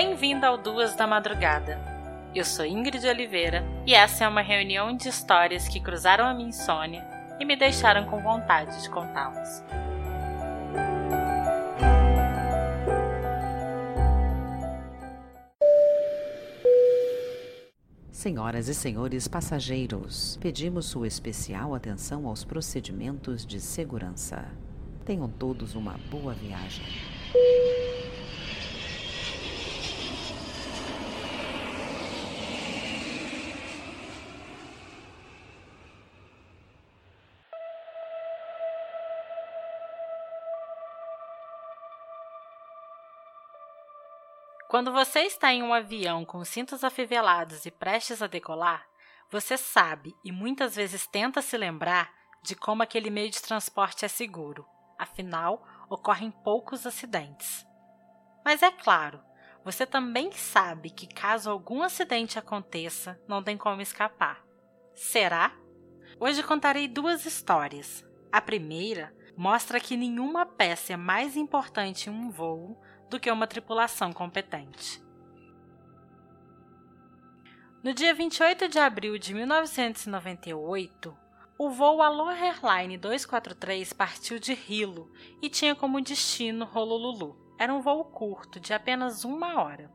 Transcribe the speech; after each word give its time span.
Bem-vindo 0.00 0.46
ao 0.46 0.56
Duas 0.56 0.94
da 0.94 1.08
Madrugada. 1.08 1.76
Eu 2.32 2.44
sou 2.44 2.64
Ingrid 2.64 3.04
Oliveira 3.04 3.64
e 3.84 3.94
essa 3.94 4.22
é 4.22 4.28
uma 4.28 4.42
reunião 4.42 4.96
de 4.96 5.08
histórias 5.08 5.66
que 5.66 5.80
cruzaram 5.80 6.24
a 6.24 6.32
minha 6.32 6.50
insônia 6.50 7.04
e 7.40 7.44
me 7.44 7.56
deixaram 7.56 8.04
com 8.04 8.22
vontade 8.22 8.80
de 8.80 8.88
contá-las. 8.90 9.64
Senhoras 18.12 18.68
e 18.68 18.74
senhores 18.76 19.26
passageiros, 19.26 20.38
pedimos 20.40 20.86
sua 20.86 21.08
especial 21.08 21.74
atenção 21.74 22.28
aos 22.28 22.44
procedimentos 22.44 23.44
de 23.44 23.60
segurança. 23.60 24.44
Tenham 25.04 25.28
todos 25.28 25.74
uma 25.74 25.98
boa 26.08 26.34
viagem. 26.34 26.86
Quando 44.68 44.92
você 44.92 45.20
está 45.20 45.50
em 45.50 45.62
um 45.62 45.72
avião 45.72 46.26
com 46.26 46.44
cintos 46.44 46.84
afivelados 46.84 47.64
e 47.64 47.70
prestes 47.70 48.20
a 48.20 48.26
decolar, 48.26 48.86
você 49.30 49.56
sabe 49.56 50.14
e 50.22 50.30
muitas 50.30 50.76
vezes 50.76 51.06
tenta 51.06 51.40
se 51.40 51.56
lembrar 51.56 52.12
de 52.42 52.54
como 52.54 52.82
aquele 52.82 53.08
meio 53.08 53.30
de 53.30 53.40
transporte 53.40 54.04
é 54.04 54.08
seguro. 54.08 54.66
Afinal, 54.98 55.66
ocorrem 55.88 56.30
poucos 56.30 56.86
acidentes. 56.86 57.66
Mas 58.44 58.62
é 58.62 58.70
claro, 58.70 59.22
você 59.64 59.86
também 59.86 60.32
sabe 60.32 60.90
que 60.90 61.06
caso 61.06 61.50
algum 61.50 61.82
acidente 61.82 62.38
aconteça, 62.38 63.18
não 63.26 63.42
tem 63.42 63.56
como 63.56 63.80
escapar. 63.80 64.44
Será? 64.94 65.50
Hoje 66.20 66.42
contarei 66.42 66.86
duas 66.86 67.24
histórias. 67.24 68.04
A 68.30 68.42
primeira 68.42 69.16
mostra 69.34 69.80
que 69.80 69.96
nenhuma 69.96 70.44
peça 70.44 70.92
é 70.92 70.96
mais 70.96 71.38
importante 71.38 72.10
em 72.10 72.12
um 72.12 72.30
voo 72.30 72.78
do 73.08 73.18
que 73.18 73.30
uma 73.30 73.46
tripulação 73.46 74.12
competente. 74.12 75.02
No 77.82 77.94
dia 77.94 78.12
28 78.12 78.68
de 78.68 78.78
abril 78.78 79.16
de 79.18 79.32
1998, 79.32 81.16
o 81.56 81.70
voo 81.70 82.02
Aloha 82.02 82.32
Airline 82.32 82.98
243 82.98 83.92
partiu 83.92 84.38
de 84.38 84.52
Hilo 84.68 85.10
e 85.40 85.48
tinha 85.48 85.74
como 85.74 86.00
destino 86.00 86.68
Honolulu. 86.72 87.36
Era 87.58 87.72
um 87.72 87.80
voo 87.80 88.04
curto, 88.04 88.58
de 88.58 88.74
apenas 88.74 89.24
uma 89.24 89.62
hora. 89.62 89.90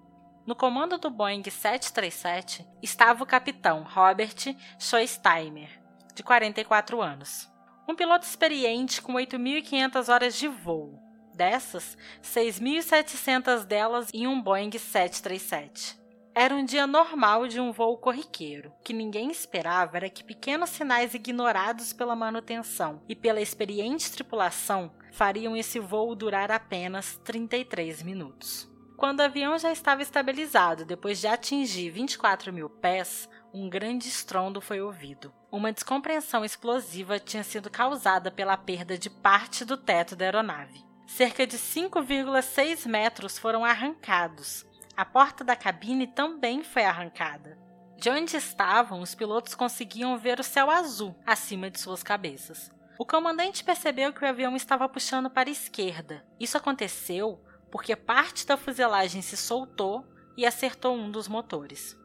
No 0.46 0.56
comando 0.56 0.98
do 0.98 1.10
Boeing 1.10 1.44
737 1.44 2.66
estava 2.82 3.24
o 3.24 3.28
capitão 3.28 3.84
Robert 3.84 4.56
Schosteimer, 4.78 5.82
de 6.14 6.24
44 6.24 7.02
anos. 7.02 7.50
Um 7.88 7.96
piloto 7.96 8.26
experiente 8.26 9.02
com 9.02 9.14
8.500 9.14 10.12
horas 10.12 10.36
de 10.36 10.48
voo, 10.48 11.03
Dessas, 11.34 11.98
6.700 12.24 13.66
delas 13.66 14.10
em 14.14 14.28
um 14.28 14.42
Boeing 14.42 14.72
737. 14.72 16.04
Era 16.36 16.56
um 16.56 16.66
dia 16.66 16.88
normal 16.88 17.48
de 17.48 17.60
um 17.60 17.72
voo 17.72 17.96
corriqueiro. 17.96 18.70
O 18.70 18.84
que 18.84 18.92
ninguém 18.92 19.30
esperava 19.30 19.98
era 19.98 20.10
que 20.10 20.24
pequenos 20.24 20.72
sinais 20.72 21.14
ignorados 21.14 21.94
pela 21.94 22.16
manutenção 22.16 23.04
e 23.08 23.16
pela 23.16 23.40
experiente 23.40 24.12
tripulação 24.12 24.92
fariam 25.12 25.56
esse 25.56 25.80
voo 25.80 26.16
durar 26.16 26.52
apenas 26.52 27.20
33 27.24 28.02
minutos. 28.02 28.68
Quando 28.98 29.20
o 29.20 29.24
avião 29.24 29.60
já 29.60 29.72
estava 29.72 30.02
estabilizado 30.02 30.86
depois 30.86 31.20
de 31.20 31.28
atingir 31.28 31.92
24 31.92 32.52
mil 32.52 32.68
pés, 32.70 33.30
um 33.54 33.70
grande 33.70 34.08
estrondo 34.08 34.60
foi 34.60 34.82
ouvido. 34.82 35.32
Uma 35.52 35.72
descompreensão 35.72 36.44
explosiva 36.44 37.20
tinha 37.20 37.44
sido 37.44 37.70
causada 37.70 38.32
pela 38.32 38.58
perda 38.58 38.98
de 38.98 39.10
parte 39.10 39.64
do 39.64 39.78
teto 39.78 40.16
da 40.16 40.26
aeronave 40.26 40.93
cerca 41.06 41.46
de 41.46 41.58
5,6 41.58 42.88
metros 42.88 43.38
foram 43.38 43.64
arrancados. 43.64 44.66
A 44.96 45.04
porta 45.04 45.44
da 45.44 45.56
cabine 45.56 46.08
também 46.08 46.64
foi 46.64 46.84
arrancada. 46.84 47.58
De 47.98 48.10
onde 48.10 48.36
estavam, 48.36 49.02
os 49.02 49.16
pilotos 49.16 49.56
conseguiam 49.56 50.18
ver 50.18 50.40
o 50.40 50.44
céu 50.44 50.70
azul 50.70 51.16
acima 51.26 51.70
de 51.70 51.80
suas 51.80 52.04
cabeças. 52.04 52.72
O 53.00 53.06
comandante 53.06 53.64
percebeu 53.64 54.14
que 54.14 54.24
o 54.24 54.28
avião 54.28 54.56
estava 54.56 54.88
puxando 54.88 55.30
para 55.30 55.50
a 55.50 55.52
esquerda. 55.52 56.26
Isso 56.40 56.58
aconteceu 56.58 57.44
porque 57.72 57.96
parte 57.96 58.46
da 58.46 58.56
fuselagem 58.56 59.22
se 59.22 59.36
soltou 59.36 60.06
e 60.38 60.46
acertou 60.46 60.96
um 60.96 61.10
dos 61.10 61.28
motores. 61.28 61.98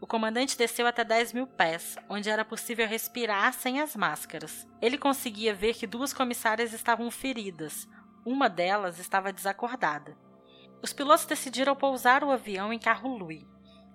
O 0.00 0.06
comandante 0.06 0.56
desceu 0.56 0.86
até 0.86 1.04
10 1.04 1.32
mil 1.32 1.46
pés, 1.46 1.96
onde 2.08 2.30
era 2.30 2.44
possível 2.44 2.88
respirar 2.88 3.52
sem 3.52 3.80
as 3.80 3.94
máscaras. 3.94 4.66
Ele 4.80 4.98
conseguia 4.98 5.54
ver 5.54 5.74
que 5.74 5.86
duas 5.86 6.12
comissárias 6.12 6.72
estavam 6.72 7.10
feridas, 7.10 7.86
uma 8.24 8.48
delas 8.48 8.98
estava 8.98 9.32
desacordada. 9.32 10.16
Os 10.82 10.92
pilotos 10.92 11.26
decidiram 11.26 11.76
pousar 11.76 12.24
o 12.24 12.30
avião 12.30 12.72
em 12.72 12.78
carro 12.78 13.16
Lui. 13.16 13.46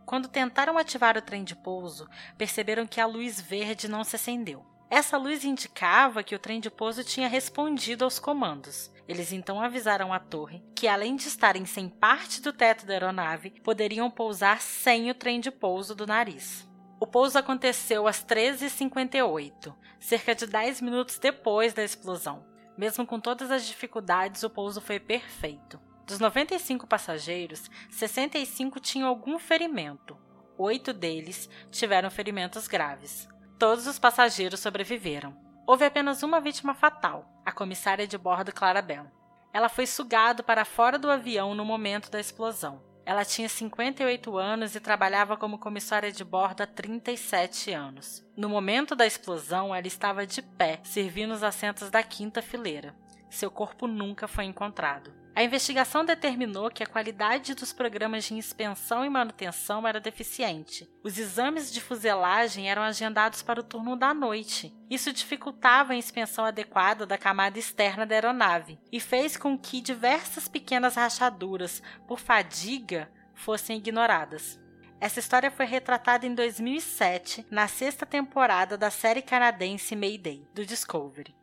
Quando 0.05 0.29
tentaram 0.29 0.77
ativar 0.77 1.17
o 1.17 1.21
trem 1.21 1.43
de 1.43 1.55
pouso, 1.55 2.07
perceberam 2.37 2.87
que 2.87 3.01
a 3.01 3.05
luz 3.05 3.41
verde 3.41 3.87
não 3.87 4.03
se 4.03 4.15
acendeu. 4.15 4.65
Essa 4.89 5.17
luz 5.17 5.43
indicava 5.43 6.23
que 6.23 6.33
o 6.33 6.39
trem 6.39 6.61
de 6.61 6.71
pouso 6.71 7.03
tinha 7.03 7.27
respondido 7.27 8.05
aos 8.05 8.19
comandos. 8.19 8.89
Eles 9.05 9.33
então 9.33 9.61
avisaram 9.61 10.13
a 10.13 10.19
torre 10.19 10.63
que, 10.73 10.87
além 10.87 11.17
de 11.17 11.27
estarem 11.27 11.65
sem 11.65 11.89
parte 11.89 12.41
do 12.41 12.53
teto 12.53 12.85
da 12.85 12.93
aeronave, 12.93 13.51
poderiam 13.63 14.09
pousar 14.09 14.61
sem 14.61 15.09
o 15.09 15.13
trem 15.13 15.41
de 15.41 15.51
pouso 15.51 15.93
do 15.93 16.07
nariz. 16.07 16.65
O 16.99 17.05
pouso 17.05 17.37
aconteceu 17.37 18.07
às 18.07 18.23
13h58, 18.23 19.73
cerca 19.99 20.33
de 20.33 20.47
10 20.47 20.81
minutos 20.81 21.19
depois 21.19 21.73
da 21.73 21.83
explosão. 21.83 22.45
Mesmo 22.77 23.05
com 23.05 23.19
todas 23.19 23.49
as 23.49 23.65
dificuldades, 23.65 24.43
o 24.43 24.49
pouso 24.49 24.79
foi 24.79 24.99
perfeito. 24.99 25.79
Dos 26.05 26.19
95 26.19 26.85
passageiros, 26.85 27.69
65 27.89 28.79
tinham 28.79 29.09
algum 29.09 29.39
ferimento. 29.39 30.17
Oito 30.57 30.93
deles 30.93 31.49
tiveram 31.71 32.09
ferimentos 32.09 32.67
graves. 32.67 33.27
Todos 33.59 33.87
os 33.87 33.97
passageiros 33.97 34.59
sobreviveram. 34.59 35.35
Houve 35.65 35.85
apenas 35.85 36.23
uma 36.23 36.39
vítima 36.39 36.73
fatal, 36.73 37.27
a 37.43 37.51
comissária 37.51 38.07
de 38.07 38.17
bordo 38.17 38.53
Clara 38.53 38.81
Bell. 38.81 39.11
Ela 39.51 39.69
foi 39.69 39.87
sugada 39.87 40.43
para 40.43 40.63
fora 40.63 40.99
do 40.99 41.09
avião 41.09 41.55
no 41.55 41.65
momento 41.65 42.11
da 42.11 42.19
explosão. 42.19 42.81
Ela 43.07 43.23
tinha 43.23 43.47
58 43.47 44.37
anos 44.37 44.75
e 44.75 44.81
trabalhava 44.81 45.37
como 45.37 45.57
comissária 45.57 46.11
de 46.11 46.25
bordo 46.25 46.59
há 46.59 46.67
37 46.67 47.71
anos. 47.71 48.21
No 48.35 48.49
momento 48.49 48.97
da 48.97 49.07
explosão, 49.07 49.73
ela 49.73 49.87
estava 49.87 50.27
de 50.27 50.41
pé, 50.41 50.81
servindo 50.83 51.33
os 51.33 51.41
assentos 51.41 51.89
da 51.89 52.03
quinta 52.03 52.41
fileira. 52.41 52.93
Seu 53.29 53.49
corpo 53.49 53.87
nunca 53.87 54.27
foi 54.27 54.43
encontrado. 54.43 55.13
A 55.37 55.43
investigação 55.43 56.03
determinou 56.03 56.67
que 56.71 56.81
a 56.81 56.87
qualidade 56.87 57.53
dos 57.53 57.71
programas 57.71 58.23
de 58.23 58.33
inspeção 58.33 59.05
e 59.05 59.09
manutenção 59.09 59.87
era 59.87 59.99
deficiente. 59.99 60.89
Os 61.03 61.19
exames 61.19 61.71
de 61.71 61.79
fuselagem 61.79 62.71
eram 62.71 62.81
agendados 62.81 63.43
para 63.43 63.59
o 63.59 63.63
turno 63.63 63.95
da 63.95 64.15
noite. 64.15 64.75
Isso 64.89 65.13
dificultava 65.13 65.93
a 65.93 65.95
inspeção 65.95 66.43
adequada 66.43 67.05
da 67.05 67.19
camada 67.19 67.59
externa 67.59 68.03
da 68.03 68.15
aeronave 68.15 68.79
e 68.91 68.99
fez 68.99 69.37
com 69.37 69.55
que 69.55 69.79
diversas 69.79 70.47
pequenas 70.47 70.95
rachaduras 70.95 71.83
por 72.07 72.19
fadiga 72.19 73.07
fossem 73.35 73.77
ignoradas. 73.77 74.59
Essa 74.99 75.19
história 75.19 75.51
foi 75.51 75.67
retratada 75.67 76.25
em 76.25 76.33
2007, 76.33 77.45
na 77.51 77.67
sexta 77.67 78.07
temporada 78.07 78.75
da 78.75 78.89
série 78.89 79.21
canadense 79.21 79.95
Mayday, 79.95 80.47
do 80.55 80.65
Discovery. 80.65 81.35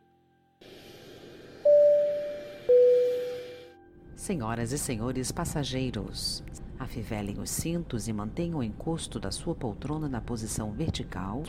Senhoras 4.16 4.72
e 4.72 4.78
senhores 4.78 5.32
passageiros, 5.32 6.43
afivelem 6.78 7.40
os 7.40 7.50
cintos 7.50 8.06
e 8.06 8.12
mantenham 8.12 8.61
o 8.61 8.62
encosto 8.62 9.19
da 9.19 9.31
sua 9.31 9.55
poltrona 9.55 10.08
na 10.08 10.20
posição 10.20 10.72
vertical. 10.72 11.43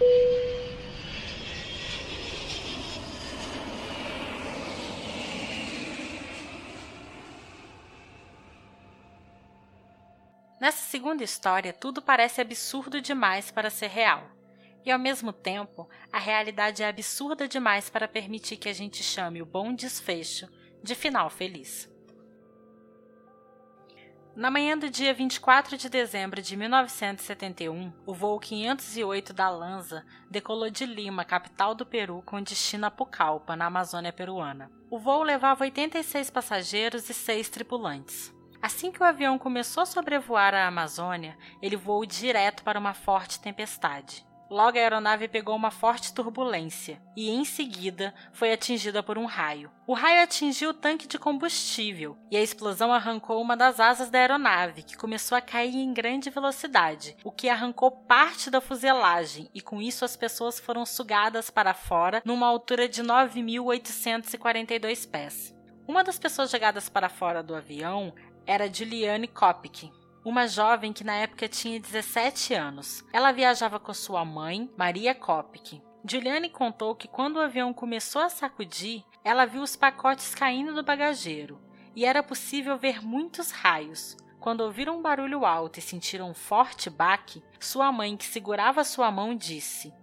Nessa 10.59 10.89
segunda 10.89 11.23
história, 11.23 11.71
tudo 11.71 12.01
parece 12.01 12.41
absurdo 12.41 12.99
demais 12.99 13.51
para 13.51 13.69
ser 13.69 13.87
real. 13.87 14.27
E 14.83 14.91
ao 14.91 14.97
mesmo 14.97 15.31
tempo, 15.31 15.87
a 16.11 16.17
realidade 16.17 16.81
é 16.81 16.87
absurda 16.87 17.47
demais 17.47 17.89
para 17.89 18.07
permitir 18.07 18.57
que 18.57 18.69
a 18.69 18.73
gente 18.73 19.03
chame 19.03 19.41
o 19.41 19.45
bom 19.45 19.73
desfecho 19.73 20.47
de 20.83 20.95
final 20.95 21.29
feliz. 21.29 21.94
Na 24.35 24.51
manhã 24.51 24.77
do 24.77 24.89
dia 24.89 25.13
24 25.13 25.77
de 25.77 25.87
dezembro 25.87 26.41
de 26.41 26.57
1971, 26.57 27.93
o 28.05 28.13
voo 28.13 28.37
508 28.37 29.31
da 29.31 29.49
Lanza 29.49 30.05
decolou 30.29 30.69
de 30.69 30.85
Lima, 30.85 31.23
capital 31.23 31.73
do 31.73 31.85
Peru, 31.85 32.21
com 32.25 32.43
destino 32.43 32.85
a 32.85 32.91
Pucallpa, 32.91 33.55
na 33.55 33.67
Amazônia 33.67 34.11
peruana. 34.11 34.69
O 34.91 34.99
voo 34.99 35.23
levava 35.23 35.63
86 35.63 36.29
passageiros 36.29 37.09
e 37.09 37.13
6 37.13 37.47
tripulantes. 37.47 38.35
Assim 38.61 38.91
que 38.91 39.01
o 39.01 39.05
avião 39.05 39.39
começou 39.39 39.83
a 39.83 39.85
sobrevoar 39.85 40.53
a 40.53 40.67
Amazônia, 40.67 41.37
ele 41.61 41.77
voou 41.77 42.05
direto 42.05 42.61
para 42.61 42.77
uma 42.77 42.93
forte 42.93 43.39
tempestade. 43.39 44.25
Logo 44.49 44.77
a 44.77 44.81
aeronave 44.81 45.27
pegou 45.27 45.53
uma 45.55 45.71
forte 45.71 46.13
turbulência 46.13 47.01
e, 47.15 47.31
em 47.31 47.43
seguida, 47.43 48.13
foi 48.31 48.53
atingida 48.53 49.01
por 49.01 49.17
um 49.17 49.25
raio. 49.25 49.71
O 49.87 49.93
raio 49.93 50.21
atingiu 50.21 50.69
o 50.69 50.73
tanque 50.73 51.07
de 51.07 51.17
combustível 51.17 52.15
e 52.29 52.37
a 52.37 52.41
explosão 52.41 52.93
arrancou 52.93 53.41
uma 53.41 53.57
das 53.57 53.79
asas 53.79 54.11
da 54.11 54.19
aeronave, 54.19 54.83
que 54.83 54.95
começou 54.95 55.35
a 55.35 55.41
cair 55.41 55.75
em 55.75 55.91
grande 55.93 56.29
velocidade, 56.29 57.17
o 57.23 57.31
que 57.31 57.49
arrancou 57.49 57.89
parte 57.89 58.51
da 58.51 58.61
fuselagem 58.61 59.49
e, 59.53 59.61
com 59.61 59.81
isso, 59.81 60.05
as 60.05 60.15
pessoas 60.15 60.59
foram 60.59 60.85
sugadas 60.85 61.49
para 61.49 61.73
fora 61.73 62.21
numa 62.23 62.45
altura 62.47 62.87
de 62.87 63.03
9.842 63.03 65.09
pés. 65.09 65.55
Uma 65.87 66.03
das 66.03 66.19
pessoas 66.19 66.51
jogadas 66.51 66.87
para 66.87 67.09
fora 67.09 67.41
do 67.41 67.55
avião 67.55 68.13
era 68.45 68.71
Juliane 68.71 69.27
Kopic, 69.27 69.89
uma 70.25 70.47
jovem 70.47 70.91
que 70.91 71.03
na 71.03 71.13
época 71.13 71.47
tinha 71.47 71.79
17 71.79 72.55
anos. 72.55 73.05
Ela 73.13 73.31
viajava 73.31 73.79
com 73.79 73.93
sua 73.93 74.25
mãe, 74.25 74.67
Maria 74.75 75.13
Kopic. 75.13 75.79
Juliane 76.03 76.49
contou 76.49 76.95
que 76.95 77.07
quando 77.07 77.35
o 77.35 77.41
avião 77.41 77.71
começou 77.71 78.23
a 78.23 78.29
sacudir, 78.29 79.03
ela 79.23 79.45
viu 79.45 79.61
os 79.61 79.75
pacotes 79.75 80.33
caindo 80.33 80.73
do 80.73 80.83
bagageiro 80.83 81.61
e 81.95 82.03
era 82.03 82.23
possível 82.23 82.75
ver 82.75 83.05
muitos 83.05 83.51
raios. 83.51 84.17
Quando 84.39 84.61
ouviram 84.61 84.97
um 84.97 85.01
barulho 85.01 85.45
alto 85.45 85.77
e 85.77 85.81
sentiram 85.81 86.31
um 86.31 86.33
forte 86.33 86.89
baque, 86.89 87.43
sua 87.59 87.91
mãe, 87.91 88.17
que 88.17 88.25
segurava 88.25 88.83
sua 88.83 89.11
mão, 89.11 89.35
disse: 89.35 89.93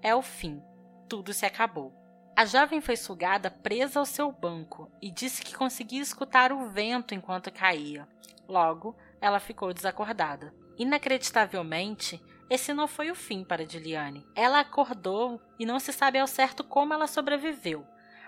É 0.00 0.14
o 0.14 0.22
fim, 0.22 0.62
tudo 1.08 1.32
se 1.32 1.44
acabou. 1.44 1.92
A 2.36 2.44
jovem 2.44 2.80
foi 2.80 2.96
sugada 2.96 3.50
presa 3.50 4.00
ao 4.00 4.06
seu 4.06 4.32
banco 4.32 4.90
e 5.00 5.10
disse 5.10 5.42
que 5.42 5.54
conseguia 5.54 6.02
escutar 6.02 6.52
o 6.52 6.68
vento 6.68 7.14
enquanto 7.14 7.52
caía. 7.52 8.08
Logo, 8.48 8.96
ela 9.24 9.40
ficou 9.40 9.72
desacordada. 9.72 10.54
Inacreditavelmente, 10.76 12.22
esse 12.50 12.74
não 12.74 12.86
foi 12.86 13.10
o 13.10 13.14
fim 13.14 13.42
para 13.42 13.66
Juliane. 13.66 14.26
Ela 14.34 14.60
acordou 14.60 15.40
e 15.58 15.64
não 15.64 15.80
se 15.80 15.94
sabe 15.94 16.18
ao 16.18 16.26
certo 16.26 16.62
como 16.62 16.92
ela 16.92 17.06
sobreviveu, 17.06 17.86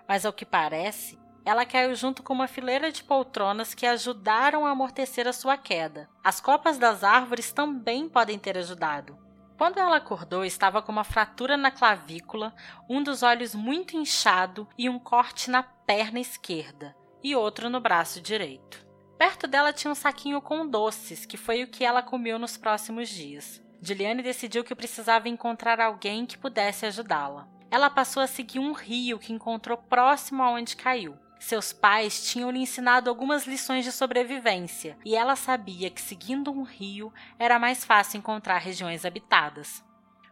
mas 0.09 0.25
ao 0.25 0.33
que 0.33 0.47
parece, 0.47 1.19
ela 1.45 1.67
caiu 1.67 1.95
junto 1.95 2.23
com 2.23 2.33
uma 2.33 2.49
fileira 2.49 2.91
de 2.91 3.05
poltronas 3.05 3.75
que 3.75 3.85
ajudaram 3.85 4.65
a 4.65 4.71
amortecer 4.71 5.29
a 5.29 5.35
sua 5.35 5.59
queda. 5.59 6.09
As 6.25 6.41
copas 6.41 6.79
das 6.79 7.05
árvores 7.05 7.53
também 7.53 8.09
podem 8.09 8.39
ter 8.39 8.57
ajudado. 8.57 9.19
Quando 9.59 9.79
ela 9.79 9.97
acordou, 9.97 10.47
estava 10.47 10.81
com 10.81 10.93
uma 10.93 11.05
fratura 11.05 11.59
na 11.59 11.71
clavícula, 11.71 12.55
um 12.89 13.03
dos 13.03 13.23
olhos 13.23 13.55
muito 13.55 13.99
inchado 13.99 14.67
e 14.79 14.89
um 14.89 14.99
corte 14.99 15.51
na 15.51 15.63
perna 15.63 16.21
esquerda 16.21 16.97
e 17.23 17.37
outro 17.37 17.69
no 17.69 17.81
braço 17.81 18.19
direito. 18.19 18.86
Perto 19.19 19.47
dela 19.47 19.73
tinha 19.73 19.91
um 19.91 19.95
saquinho 19.95 20.41
com 20.43 20.67
doces, 20.67 21.25
que 21.25 21.37
foi 21.37 21.63
o 21.63 21.69
que 21.69 21.85
ela 21.85 22.03
comeu 22.03 22.39
nos 22.39 22.57
próximos 22.57 23.09
dias. 23.09 23.63
Juliane 23.81 24.23
decidiu 24.23 24.63
que 24.63 24.75
precisava 24.75 25.29
encontrar 25.29 25.81
alguém 25.81 26.27
que 26.27 26.37
pudesse 26.37 26.85
ajudá-la. 26.87 27.49
Ela 27.71 27.91
passou 27.91 28.23
a 28.23 28.27
seguir 28.27 28.59
um 28.59 28.73
rio 28.73 29.19
que 29.19 29.33
encontrou 29.33 29.79
próximo 29.79 30.43
aonde 30.43 30.77
caiu. 30.77 31.17
Seus 31.39 31.73
pais 31.73 32.27
tinham 32.27 32.51
lhe 32.51 32.61
ensinado 32.61 33.11
algumas 33.11 33.47
lições 33.47 33.85
de 33.85 33.93
sobrevivência, 33.93 34.97
e 35.05 35.15
ela 35.15 35.37
sabia 35.37 35.91
que 35.91 36.01
seguindo 36.01 36.51
um 36.51 36.63
rio 36.63 37.13
era 37.39 37.59
mais 37.59 37.85
fácil 37.85 38.19
encontrar 38.19 38.59
regiões 38.59 39.05
habitadas. 39.05 39.85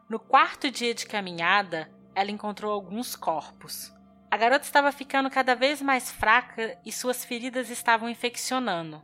No 0.08 0.18
quarto 0.18 0.70
dia 0.70 0.94
de 0.94 1.06
caminhada, 1.06 1.90
ela 2.14 2.30
encontrou 2.30 2.72
alguns 2.72 3.16
corpos. 3.16 3.92
A 4.34 4.36
garota 4.36 4.64
estava 4.64 4.90
ficando 4.90 5.30
cada 5.30 5.54
vez 5.54 5.80
mais 5.80 6.10
fraca 6.10 6.76
e 6.84 6.90
suas 6.90 7.24
feridas 7.24 7.70
estavam 7.70 8.08
infeccionando. 8.08 9.00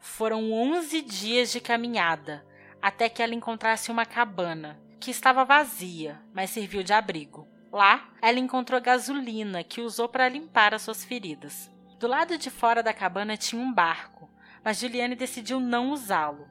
Foram 0.00 0.50
11 0.50 1.02
dias 1.02 1.52
de 1.52 1.60
caminhada 1.60 2.42
até 2.80 3.06
que 3.10 3.22
ela 3.22 3.34
encontrasse 3.34 3.90
uma 3.90 4.06
cabana, 4.06 4.80
que 4.98 5.10
estava 5.10 5.44
vazia, 5.44 6.18
mas 6.32 6.48
serviu 6.48 6.82
de 6.82 6.90
abrigo. 6.90 7.46
Lá, 7.70 8.08
ela 8.22 8.38
encontrou 8.38 8.80
gasolina 8.80 9.62
que 9.62 9.82
usou 9.82 10.08
para 10.08 10.26
limpar 10.26 10.72
as 10.72 10.80
suas 10.80 11.04
feridas. 11.04 11.70
Do 12.00 12.06
lado 12.06 12.38
de 12.38 12.48
fora 12.48 12.82
da 12.82 12.94
cabana 12.94 13.36
tinha 13.36 13.60
um 13.60 13.70
barco, 13.70 14.26
mas 14.64 14.78
Juliane 14.78 15.14
decidiu 15.14 15.60
não 15.60 15.90
usá-lo. 15.90 16.48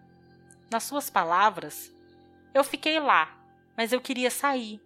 Nas 0.70 0.84
suas 0.84 1.10
palavras, 1.10 1.92
eu 2.54 2.64
fiquei 2.64 3.00
lá, 3.00 3.36
mas 3.76 3.92
eu 3.92 4.00
queria 4.00 4.30
sair. 4.30 4.80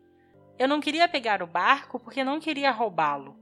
Eu 0.58 0.70
não 0.70 0.80
queria 0.80 1.08
pegar 1.08 1.44
o 1.44 1.48
barco 1.48 2.00
porque 2.00 2.24
não 2.24 2.40
queria 2.40 2.72
roubá-lo. 2.72 3.38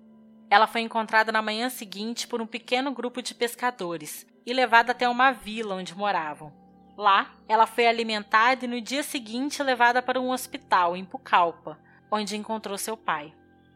Ela 0.50 0.66
foi 0.66 0.82
encontrada 0.82 1.32
na 1.32 1.44
manhã 1.44 1.70
seguinte 1.70 2.28
por 2.28 2.42
um 2.42 2.48
pequeno 2.48 2.92
grupo 2.92 3.22
de 3.22 3.36
pescadores 3.36 4.26
e 4.46 4.52
levada 4.52 4.92
até 4.92 5.08
uma 5.08 5.32
vila 5.32 5.76
onde 5.76 5.96
moravam. 5.96 6.52
Lá, 6.98 7.32
ela 7.48 7.68
foi 7.68 7.88
alimentada 7.88 8.66
e 8.66 8.68
no 8.68 8.82
dia 8.82 9.04
seguinte 9.04 9.62
levada 9.62 10.02
para 10.02 10.20
um 10.20 10.32
hospital 10.32 10.96
em 10.96 11.06
Pucallpa, 11.06 11.80
onde 12.12 12.36
encontrou 12.36 12.78
seu 12.78 12.98
pai. 12.98 13.34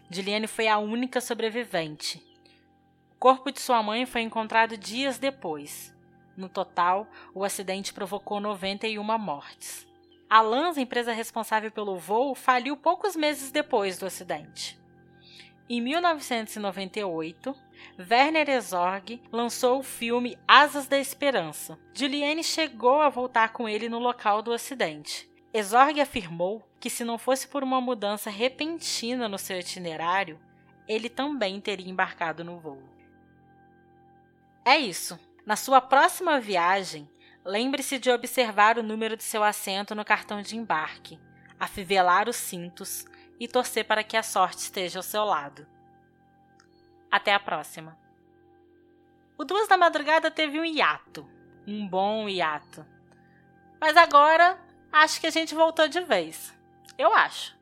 Juliane 0.10 0.48
foi 0.48 0.68
a 0.68 0.78
única 0.78 1.22
sobrevivente. 1.22 2.24
O 3.12 3.16
corpo 3.20 3.52
de 3.52 3.60
sua 3.60 3.82
mãe 3.84 4.06
foi 4.06 4.22
encontrado 4.22 4.78
dias 4.78 5.18
depois. 5.20 5.96
No 6.36 6.50
total, 6.50 7.08
o 7.34 7.44
acidente 7.44 7.94
provocou 7.94 8.40
91 8.40 9.04
mortes. 9.18 9.87
A 10.30 10.42
Lanza, 10.42 10.82
empresa 10.82 11.14
responsável 11.14 11.72
pelo 11.72 11.98
voo, 11.98 12.36
faliu 12.36 12.76
poucos 12.76 13.16
meses 13.16 13.50
depois 13.50 13.98
do 13.98 14.06
acidente. 14.06 14.78
Em 15.70 15.82
1998, 15.82 17.56
Werner 17.98 18.50
Herzog 18.50 19.22
lançou 19.32 19.80
o 19.80 19.84
filme 19.84 20.38
Asas 20.48 20.88
da 20.88 20.98
Esperança. 20.98 21.80
Juliane 21.94 22.44
chegou 22.44 23.02
a 23.02 23.10
voltar 23.10 23.54
com 23.54 23.70
ele 23.70 23.88
no 23.88 24.00
local 24.00 24.42
do 24.42 24.52
acidente. 24.52 25.30
Herzog 25.54 26.00
afirmou 26.00 26.62
que 26.80 26.90
se 26.90 27.04
não 27.04 27.18
fosse 27.18 27.48
por 27.48 27.64
uma 27.64 27.80
mudança 27.80 28.30
repentina 28.30 29.30
no 29.30 29.38
seu 29.38 29.60
itinerário, 29.60 30.40
ele 30.88 31.10
também 31.10 31.60
teria 31.60 31.90
embarcado 31.90 32.44
no 32.44 32.60
voo. 32.60 32.84
É 34.66 34.78
isso. 34.78 35.18
Na 35.46 35.56
sua 35.56 35.80
próxima 35.80 36.40
viagem, 36.40 37.10
Lembre-se 37.48 37.98
de 37.98 38.12
observar 38.12 38.78
o 38.78 38.84
número 38.84 39.16
de 39.16 39.24
seu 39.24 39.42
assento 39.42 39.96
no 39.96 40.04
cartão 40.04 40.42
de 40.42 40.58
embarque, 40.58 41.18
afivelar 41.58 42.28
os 42.28 42.36
cintos 42.36 43.06
e 43.40 43.48
torcer 43.48 43.86
para 43.86 44.04
que 44.04 44.18
a 44.18 44.22
sorte 44.22 44.58
esteja 44.58 45.00
ao 45.00 45.04
seu 45.04 45.24
lado. 45.24 45.66
Até 47.10 47.34
a 47.34 47.40
próxima. 47.40 47.98
O 49.38 49.46
Duas 49.46 49.66
da 49.66 49.78
Madrugada 49.78 50.30
teve 50.30 50.60
um 50.60 50.66
hiato, 50.66 51.26
um 51.66 51.88
bom 51.88 52.28
hiato. 52.28 52.86
Mas 53.80 53.96
agora 53.96 54.60
acho 54.92 55.22
que 55.22 55.28
a 55.28 55.32
gente 55.32 55.56
voltou 55.56 55.88
de 55.88 56.02
vez. 56.02 56.54
Eu 56.98 57.14
acho. 57.14 57.57